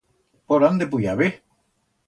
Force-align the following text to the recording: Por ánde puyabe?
Por 0.47 0.61
ánde 0.69 0.87
puyabe? 0.91 1.27